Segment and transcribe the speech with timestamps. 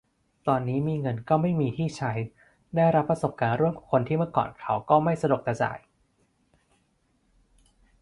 [0.47, 2.11] ตอนนี้มีเงินก็ไม่มีที่ใช้
[2.75, 5.79] ได้รับประสบการณ์ร่วมกับคนที่เมื่อก่อนเขาก็ไม่สะดวกจะจ่าย